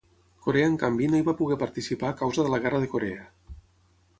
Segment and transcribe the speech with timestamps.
[0.45, 3.29] Corea, en canvi, no hi va poder participar a causa de la Guerra de Corea.